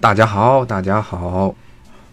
[0.00, 1.52] 大家好，大家好，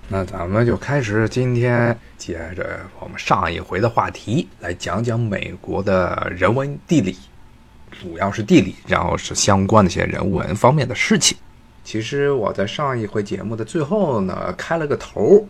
[0.07, 7.15] 那咱们就开始今天接着我们上一回的话题来讲讲美国的人文地理，
[7.91, 11.37] 主要是地理，然后是相关的一些人文方面的事情。
[11.83, 15.47] 其实我在上一回节目的最后呢，开了个头。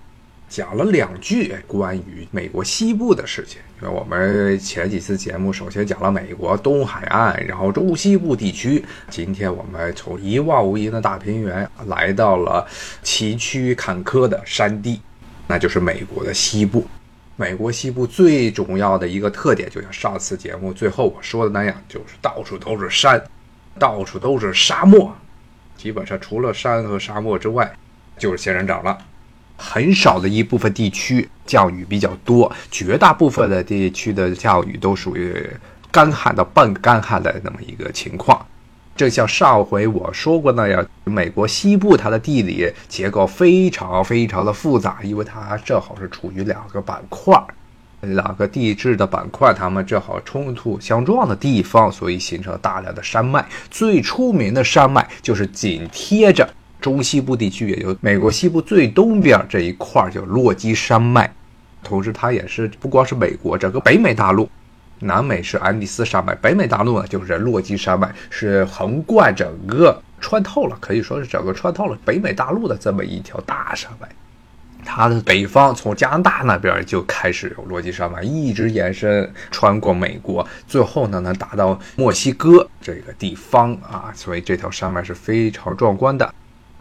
[0.48, 8.84] 讲了两句关于美国西部的事情，因为我们前几次节目首先讲了美国东海岸，然后中西部地区。
[9.10, 12.66] 今天我们从一望无垠的大平原来到了
[13.04, 15.02] 崎岖坎坷的山地，
[15.48, 16.86] 那就是美国的西部。
[17.36, 23.22] 美国西部最重要的一个特点，就像上次节目最后我说的那样，就是到处都是山，
[23.78, 25.14] 到处都是沙漠，
[25.76, 27.70] 基本上除了山和沙漠之外，
[28.18, 28.98] 就是仙人掌了。
[29.58, 35.50] 很少的一部分地区降雨比较多，绝大部分的地区的降雨都属于
[35.92, 38.46] 干旱到半干旱的那么一个情况。
[38.96, 47.38] 正像上回我说过那样，美国西部它的地理结构非常非常的复杂，因为它正好是处于两个板块，
[48.00, 53.46] 两个地质的板块，它们正好冲突相撞的地方，所以形成大量的山脉。
[53.70, 56.50] 最出名的山脉就是紧贴着。
[56.86, 61.28] 中西部地区，也就美国西部最东边这一块叫落基山脉，
[61.82, 64.48] 同时它也是不光是美国，整个北美大陆，
[65.00, 74.08] 南美是安第斯山脉，北美大陆呢就是落基山脉，是横贯整个穿透了，可以说是整个穿透了北美大陆的这么一条大山脉。
[74.88, 86.32] 它的北方从加拿大那边就开始有落基山脉，一直延伸穿过美国，最后呢能达到墨西哥这个地方啊，所以这条山脉是非常壮观的。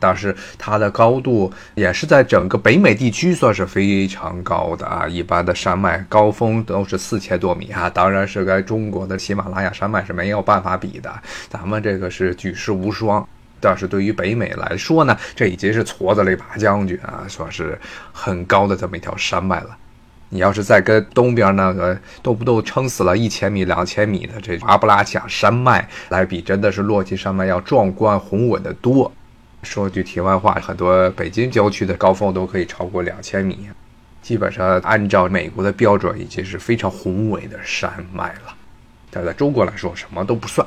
[0.05, 11.11] 但是它的高度也是在整个北美地区算是非常高的啊，一般的山脉高峰都是四千多米啊，当然是跟中国的喜马拉雅山脉是没有办法比的，
[11.49, 13.27] 咱们这个是举世无双。
[13.61, 17.79] 但是对于北美来说呢，这已经是矬子里拔将军啊，算是
[18.13, 19.75] 很高的这么一条山脉了。
[20.29, 29.11] 你要是再跟东边那个动不动撑死了一千米、两千米的这阿布拉恰山脉来比，真的是落基山脉要壮观宏伟的多。
[29.65, 33.59] 说句题外话，很多北京郊区的高峰都可以超过两千米，
[34.21, 38.55] 基本上按照美国的标准，已经是非常宏伟的山脉了。
[39.11, 40.67] 但在中国来说，什么都不算。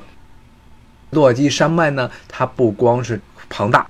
[1.12, 3.88] 落基山脉呢，它不光是庞大，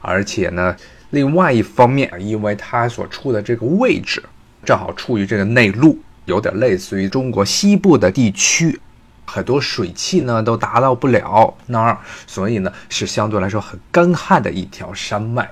[0.00, 0.74] 而且呢，
[1.10, 4.22] 另外一方面，因为它所处的这个位置，
[4.64, 8.80] 正好处于这个内陆，有点类似于中国西部的地区。
[9.26, 15.50] 很多水汽呢都达到不了那儿，所以呢是相对来说很干旱的一条山脉，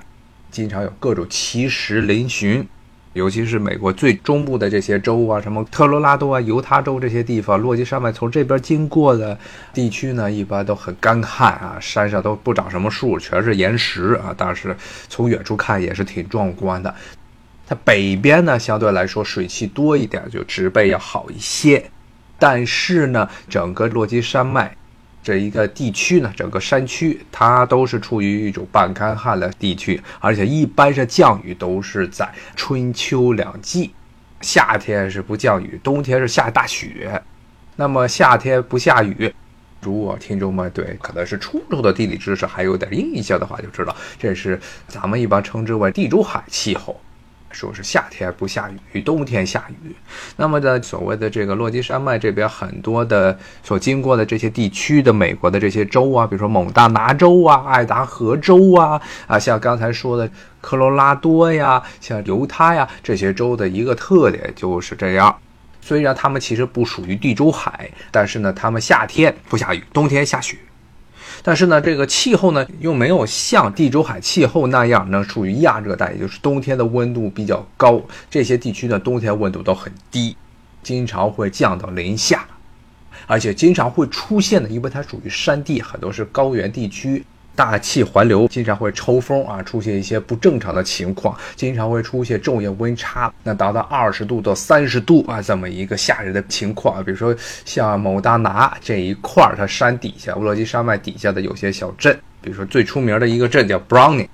[0.51, 2.65] 经常有各种奇石嶙峋，
[3.13, 9.37] 尤其是美国最中部的这些州啊，什么特罗拉多啊、犹他州这些地方，落基山脉从这边经过的
[9.73, 14.75] 地区呢，一般都很干旱啊，山上都不长什么树，全是岩石啊，但是
[15.09, 16.93] 从远处看也是挺壮观的。
[17.67, 21.89] 它北边呢相对来说水汽多一点，就植被要好一些。
[22.45, 24.75] 但是呢，整个落基山脉
[25.23, 33.93] 这一个地区呢，整个山区它都是处于一种半干旱的地区，而且一般是降雨都是在春秋两季，
[34.41, 37.23] 夏天是不降雨，冬天是下大雪。
[37.77, 39.33] 那么夏天不下雨，
[39.79, 46.99] 如果听众们对可能是初中的地理知识还有点印象的话，就知道这是咱们一般称之为地中海气候。
[47.53, 49.95] 说是夏天不下雨，冬天下雨。
[50.35, 65.35] 那么在所谓的这个落基山脉这边，很多的所经过的这些地区的美国的这些州啊，比如说蒙大拿州啊、爱达荷州啊，啊，像刚才说的科罗拉多呀、像犹他呀这些州的一个特点就是这样。
[65.81, 70.57] 虽然他们其实不属于地中海，但是呢，他们夏天不下雨，冬天下雪。
[71.45, 78.01] 但是呢，这个气候呢又没有像地中海气候那样呢属于亚热带，也就是冬天的温度比较高。
[78.29, 80.37] 这些地区呢，冬天温度都很低，
[80.81, 82.47] 经常会降到零下，
[83.27, 87.25] 而且经常会出现的，因为它属于山地，很多是高原地区。
[87.55, 97.03] 大气环流经常会抽风啊，出现一些不正常的情况，经常会出现昼夜温差，那达到二十度到三十度啊，这么一个吓人的情况。
[97.03, 104.27] 比如说像某大拿这一块儿，它山底下，乌罗基山脉底下的有些小镇，比如说最出名的一个镇叫 Browning，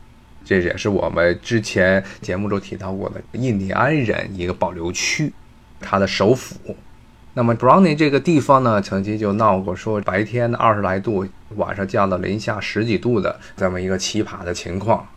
[0.46, 5.34] 这也是我们之前节目中提到过的印第安人一个保留区，
[5.82, 6.56] 它的首府。
[7.40, 11.26] 那么 Browning 这个地方呢，曾经就闹过说白天二十来度，
[11.56, 15.08] 晚上降到零下十几度的这么一个奇葩的情况，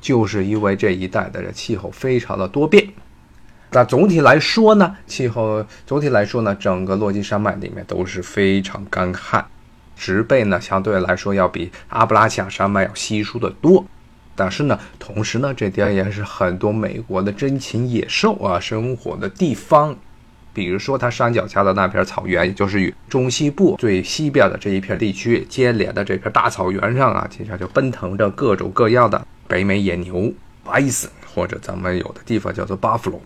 [0.00, 2.86] 就是因为这一带的气候非常的多变。
[3.72, 9.44] 那总体来说呢，气候总体来说呢，整个落基山脉里面都是非常干旱，
[9.96, 13.84] 植被呢相对来说要比阿布拉恰山脉要稀疏的多。
[14.36, 19.96] 但是呢，同时呢，这地也是很多美国的珍禽野兽啊生活的地方。
[20.54, 30.32] 比如说，它山脚下的那片草原，也就是与中西部最西边的这一片地区接连的这片大草原上啊，经常就奔腾着各种各样的北美野牛
[30.64, 33.18] （bison） 或者咱们有的地方叫做 buffalo。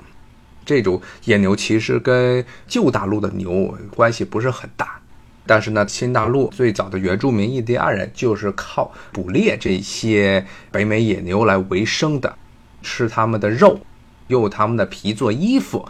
[0.65, 4.99] 这种野牛其实跟旧大陆的牛关系不是很大。
[5.47, 12.37] 但是呢，新大陆最早的原住民印第安人就是靠捕猎这些北美野牛来为生的，
[12.83, 13.81] 吃他们的肉，
[14.27, 15.89] 用他们的皮做衣服，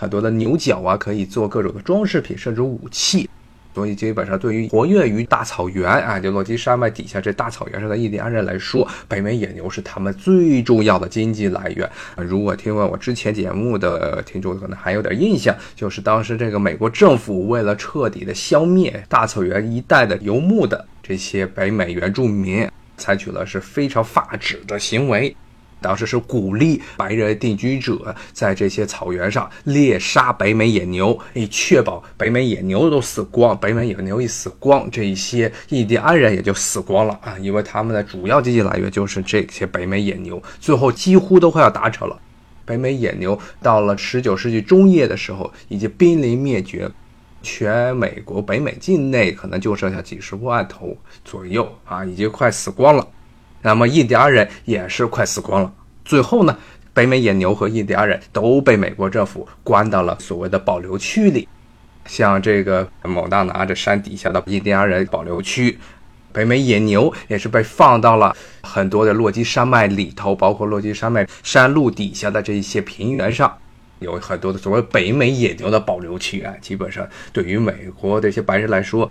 [0.00, 3.28] 很多的牛角啊可以做各种的装饰品，甚至武器。
[3.74, 11.88] 所以基本上对于活跃于大草原啊，就落基山脉底下这大草原上的印第安人来说，北美野牛是他们最重要的经济来源。
[12.16, 22.66] 如果听完我之前节目的听众可能还有点印象，就是当时这个美国政府为了彻底的消灭大草原一带的游牧的这些北美原住民，
[22.96, 25.36] 采取了是非常发指的行为。
[25.80, 33.58] 当时是鼓励白人定居者在这些草原上猎杀北美野牛，以确保北美野牛都死光。
[33.58, 37.38] 北美野牛一死光，这一些印第安人也就死光了啊！
[37.38, 42.18] 因为他们的主要经济来源就是这些北美野牛，最后几乎都快要达成了。
[42.64, 46.88] 北美野牛到了十九世纪中叶的时候，已经濒临灭绝，
[47.42, 53.06] 全美国北美境内可能就剩下几十万头左右啊，已经快死光了。
[53.62, 55.72] 那么印第安人也是快死光了。
[56.04, 56.56] 最后呢，
[56.92, 61.46] 北美野牛和印第安人都被美国政府关到了所谓的保留区里。
[62.06, 65.78] 像这个蒙大拿这山底下的印第安人保留区，
[66.32, 73.56] 北美野牛也是被放到了很多的落基山脉里头，包括落基山脉山路底下的这一些平原上，
[73.98, 76.52] 有很多的所谓北美野牛的保留区啊。
[76.60, 79.10] 基本上对于美国这些白人来说，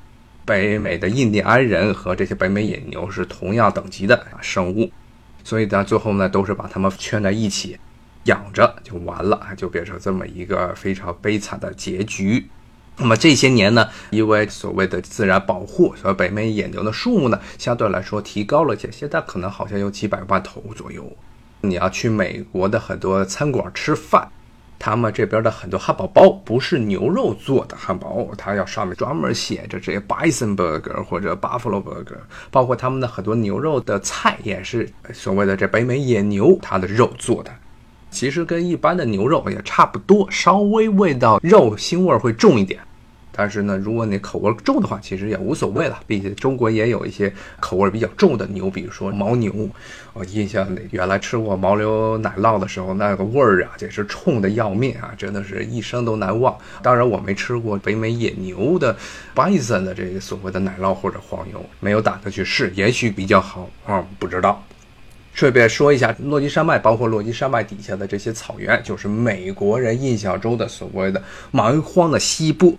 [0.49, 4.89] 北美的印第安人和这些北美野牛是同样等级的生物，
[5.43, 7.77] 所以呢，最后呢都是把它们圈在一起
[8.23, 12.49] 养着就完了，就变成这么一个非常悲惨的结局。
[12.97, 21.15] 那么这些年呢，因为所谓的自然保护，所以北美野牛的数目呢相对来说提高了些，现在可能好像有几百万头左右。
[21.61, 24.27] 你要去美国的很多餐馆吃饭。
[24.79, 32.15] 他们这边的很多汉堡包不是牛肉做的汉堡，它要上面专门写着这些 bison burger 或者 buffalo burger，
[32.49, 37.51] 包括他们的很多牛肉的菜也是所谓的这北美野牛它的肉做的，
[38.09, 42.79] 其实跟一般的牛肉也差不多，稍微味道肉腥味会重一点。
[43.39, 45.97] 但是呢，如果你口味重的话，其实也无所谓了。
[46.05, 49.69] 毕竟中国也有一些口味比较重的牛，比如说牦牛。
[50.11, 56.53] 我印象里原来吃过牦牛奶酪的时候，那个味儿啊，简直冲的要命啊，真的是一生都难忘。
[56.83, 58.93] 当然，我没吃过北美野牛的
[59.33, 64.61] bison 的这个所谓的奶酪或者黄牛，没有打算去试，也许比较好啊，不知道。
[65.33, 72.77] 顺便说一下，落基山脉包括落基山脉底下的这些草原，就是美国人印象中的所谓的蛮荒的西部。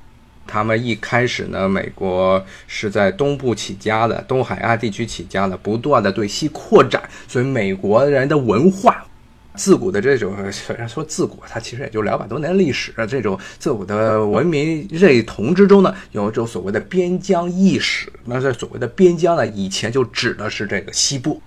[0.51, 9.07] 他们一开始呢，美国是在东部起家的，东海岸地区起家的，不断的对西扩展，所以美国人的文化，
[9.55, 18.13] 自古的这种虽然说自古，它其实也就两百多年历史，这种自古的文明认同之中呢，有一种所谓的边疆意识。
[18.25, 21.41] 那这所谓的边疆呢，以前就指的是这个西部。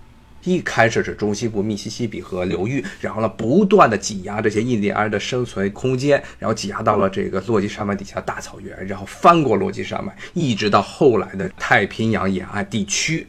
[0.43, 13.27] 一开始是中西部密西西比河流域，然后呢，不断的挤压这些印第安人的生存空间，然后挤压到了这个落基山脉底下大草原，然后翻过落基山脉，一直到后来的太平洋沿岸地区。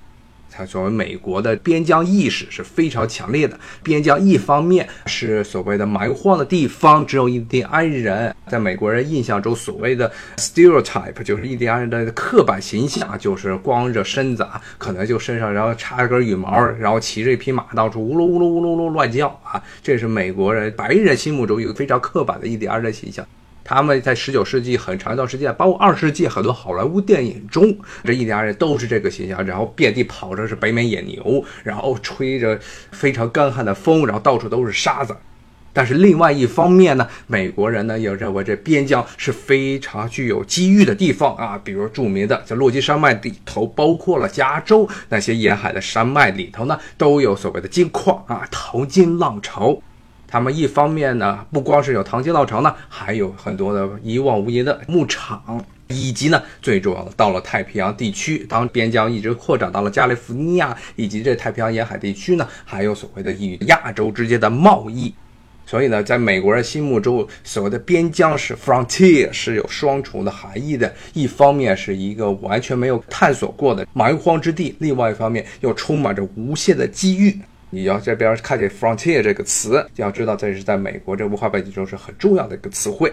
[0.57, 3.59] 他作为美国的边疆意识是非常强烈的。
[3.83, 8.35] 边疆一方面是所谓的蛮荒的地方，只有印第安人。
[8.47, 19.61] 在美国人印象中，所谓的 stereotype 就是印第安人的刻板形象，就是光着身子啊，可能就身上然后插一根羽毛，然后骑着一匹马到处呜噜呜噜呜噜噜乱叫啊。
[19.83, 23.27] 这是美国人白人心目中有非常刻板的印第安人形象。
[23.65, 32.61] 他们在十九世纪很长一段时间，包括二十世纪很多好莱坞电影中，这印第安人都是这个形象，然后遍地跑着是北美野牛，然后吹着
[32.93, 35.17] 非常干旱的风，然后到处都是沙子。
[35.77, 49.77] 但是另外一方面呢，美国人呢也认为这边疆是非常具有机遇的地方啊，比如著名的在落基山脉里头，包括了加州那些沿海的山脉里头呢，都有所谓的金矿啊，淘金浪潮。
[50.35, 65.15] 他们一方面呢，不光是有唐吉老巢呢，还有很多的一望无垠的牧场，以及呢，最重要的，到了太平洋地区，当边疆一直扩展到了加利福尼亚以及这太平洋沿海地区呢，还有所谓的与亚洲之间的贸易。
[65.65, 77.39] 所以呢，在美国人心目中，所谓的边疆是 frontier 是有双重的含义的，一方面是一个完全没有探索过的蛮荒之地，另外一方面又充满着无限的机遇。
[77.75, 83.13] 你要这边看见 frontier 这个词，要知道这是在美国这文化背景中是很重要的一个词汇。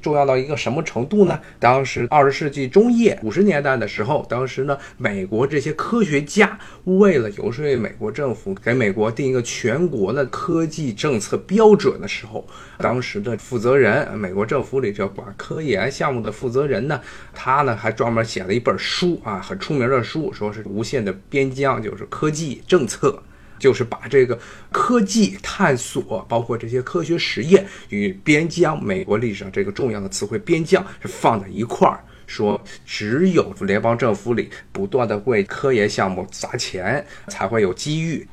[0.00, 1.38] 重要到一个什么程度呢？
[1.58, 12.42] 当时二十世纪中叶五十年代的时候，当时呢，美国这些科学家为了游说美国政府给美国定一个全国的科技政策标准的时候，
[12.78, 16.98] 当时的负责人，美国政府里这管科研项目的负责人呢，
[17.34, 23.22] 他呢还专门写了一本书啊，很出名的书，说是无限的边疆，就是科技政策。
[23.60, 24.36] 就是把这个
[24.72, 38.26] 科技探索，包括这些科学实验与边疆，美国历史上这个重要的词汇“边疆”是放在一块儿，说只有联邦政府里不断的为科研项目砸钱，才会有机遇。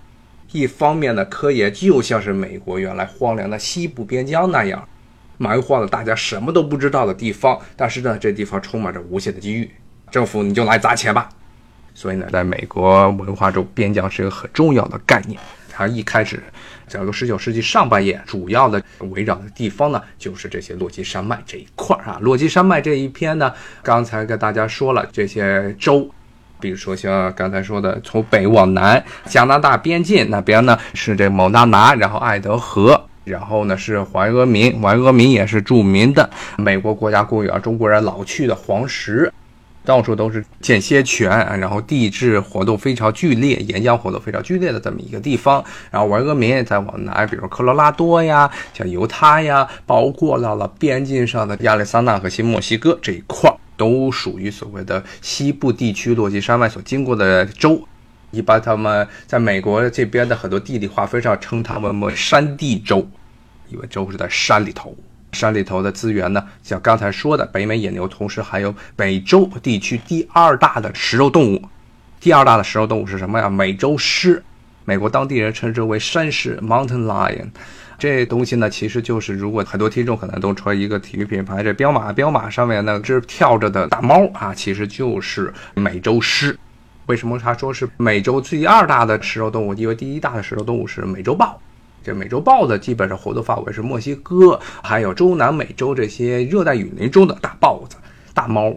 [0.54, 4.88] 一方面呢，科研就像是美国原来荒凉的西部边疆那样，
[5.38, 9.70] 蛮荒的大家什么都不知道的地方，但是呢，这地方充满着无限的机遇，
[10.10, 11.28] 政府你就来砸钱吧。
[11.98, 15.40] 所以呢，在美国文化中，边疆是一个很重要的概念。
[15.68, 16.40] 它一开始，
[16.88, 22.20] 整个十九世纪上半叶，主要的围绕的地方呢，就是这些落基山脉这一块儿啊。
[22.22, 23.52] 落基山脉这一片呢，
[23.82, 26.08] 刚才跟大家说了这些州，
[26.60, 39.34] 比如说像刚才说的，从北往南，加拿大边境那边呢是这蒙大拿，然后爱德河，然后呢是怀俄明，怀俄明也是著名的美国国家公园，中国人老去的黄石。
[39.88, 45.64] 到处都是间歇泉，然后地质活动非常剧烈，岩浆活动非常剧烈的这么一个地方。
[45.90, 57.82] 然后维俄明再往南，比如科罗拉多呀，像犹他呀，包括到了边境上的亚利桑那和新墨西哥这一块，都属于所谓的西部地区落基山脉所经过的州。
[58.32, 63.08] 一般他们在美国这边的很多地理划分上称它们为山地州，
[63.70, 64.94] 因为州是在山里头。
[65.38, 71.62] 山里头的资源呢，像刚才说的北美野牛，同时还有美洲地区第二大的食肉动物。
[72.20, 73.48] 第二大的食肉动物是什么呀？
[73.48, 74.44] 美洲狮，
[74.86, 77.50] 美国当地人称之为山狮 （Mountain Lion）。
[78.00, 86.58] 这东西呢，其实就是如果很多听众可能都穿一个体育品牌，这彪马，彪马上面那只跳着的大猫啊，其实就是美洲狮。
[87.06, 89.74] 为什么他说是美洲第二大的食肉动物？
[89.74, 91.60] 因为第一大的食肉动物是美洲豹。
[92.04, 97.98] 这美洲豹的基本上活动范围是墨西哥，还有中南美洲这些热带雨林中的大豹子、
[98.34, 98.74] 大猫。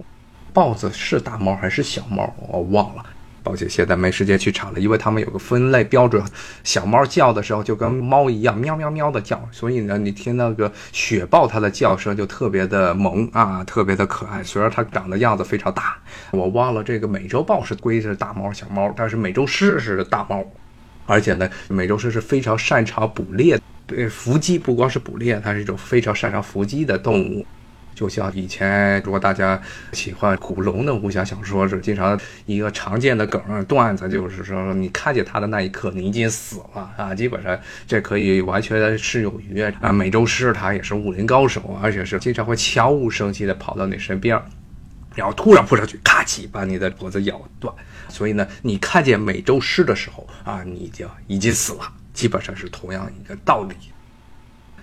[0.53, 2.35] 豹子是大猫还是小猫？
[2.49, 3.05] 我忘了，
[3.45, 4.81] 抱歉，现在没时间去查了。
[4.81, 6.21] 因为他们有个分类标准，
[6.65, 14.43] 小猫叫的时候就跟猫一样，喵喵喵的叫，所以呢，你听那个雪豹它的叫声就特别的萌啊，特别的可爱。
[14.43, 15.97] 虽然它长得样子非常大，
[16.33, 20.45] 我忘了这个美洲豹是归是大猫小猫，但是美洲狮是大猫。
[21.11, 27.45] 而且呢，美洲狮是非常擅长捕猎，对伏击不光是捕猎，它是一种非常擅长伏击的动物。
[27.93, 29.61] 就像以前，如果大家
[29.93, 37.14] 喜欢古龙的武侠小说，是经常一个常见的梗段子，就是说你看见它的那一刻，你已经死了啊！
[37.14, 44.40] 基本上这可以完全适用于啊，美洲狮它也是武林高手，而且是经常会悄无声息的跑到你身边。
[45.14, 47.75] 然后突然扑上去，咔叽把你的脖子咬断。
[48.09, 53.75] 所以呢，你看见美洲狮的时候啊，你就已经死了，基本上是同样一个道理。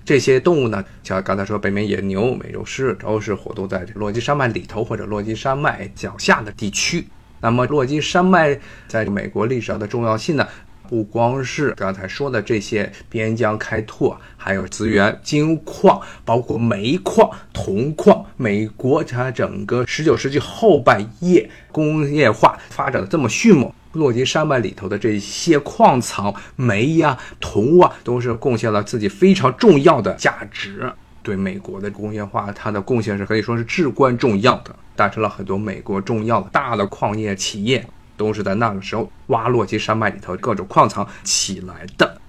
[0.06, 7.06] 这些动物呢，像刚才说北美野牛、美洲狮，都是活动在落基山脉里头或者落基山脉脚下的地区。
[7.42, 8.58] 那么，落基山脉
[8.88, 10.48] 在美国历史上的重要性呢？
[10.88, 18.26] 不光是刚才说的这些边疆开拓，还有资源、金矿，包括煤矿、铜矿。
[18.38, 30.92] 美国它整个十九世纪后半叶工业化发展的这么迅猛，落基山脉里头的这些矿藏，煤呀、铜啊，都是贡献了自己非常重要的价值。
[31.24, 37.86] 对美国的工业化，它的贡献是可以说是至关重要的，诞生了很多美国重要的大的矿业企业。
[38.18, 42.20] 都是在那个时候挖洛基山脉里头各种矿藏起来的。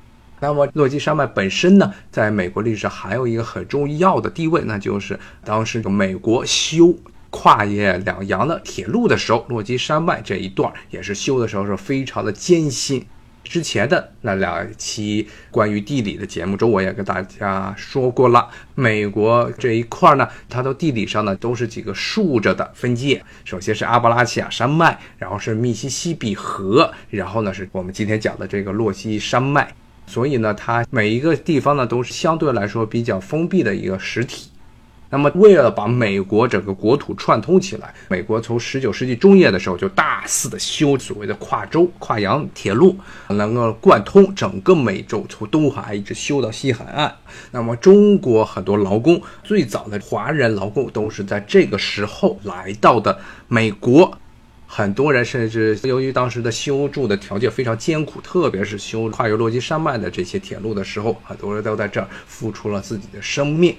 [0.41, 6.95] 那么，洛基山脉本身呢，在美国历史上还有一个很重要的地位，那就是当时美国修
[7.31, 13.05] 跨越两洋的铁路的时候，洛基山脉这一段也是修的时候是非常的艰辛。
[13.49, 18.49] 之前的那两期关于地理的节目中，我也跟大家说过了。
[18.75, 23.25] 美国这一块呢，它的地理上呢都是几个竖着的分界。
[23.45, 29.75] 首先是阿巴拉契亚山脉，然后是密西西比河，然后呢是我们今天讲的这个洛西山脉。
[30.07, 34.51] 所以呢，它每一个地方呢都是相对来说比较封闭的一个实体。
[35.11, 42.95] 那么，为了把美国整个国土串通起来，美国从十九世纪中叶的时候就大肆的修所谓的跨洲、跨洋铁路，
[43.29, 47.17] 能够贯通整个美洲，从东海岸一直修到西海岸。
[47.53, 54.19] 那么，中国很多劳工，最早的华人劳工都是在这个时候来到的美国。
[54.67, 63.75] 很多人甚至由于当时的修筑的条件非常艰苦，特别是修跨越落基山脉的这些铁路的时候，很多人都在这儿付出了自己的生命。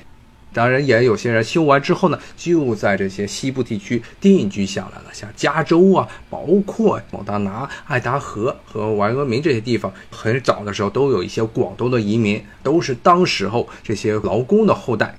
[0.51, 15.15] 当然，也有些人修完之后呢，就在这些西部地区定居下来了，像加州啊，包括蒙大拿、爱达荷和怀俄明这些地方，很早的时候都有一些广东的移民，都是当时候这些劳工的后代。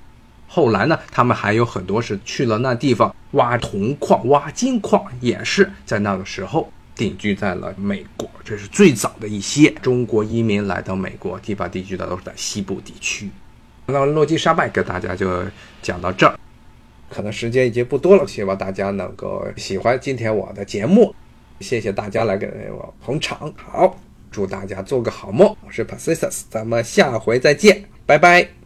[0.47, 8.29] 后来呢，他们还有很多是去了那地方挖铜矿、挖金矿，也是在那个时候定居在了美国。
[8.43, 13.29] 这是最早的一些中国移民来到美国，地方定居的都是在西部地区。
[13.91, 15.43] 那洛基山脉跟大家就
[15.81, 16.35] 讲到这儿，
[17.09, 21.13] 可能时间已经不多了，希望大家能够喜欢今天我的节目，
[21.59, 23.53] 谢谢大家来给我捧场。
[23.55, 23.95] 好，
[24.31, 28.60] 祝大家做个好梦，我是 Pacific，咱们下回再见，拜拜。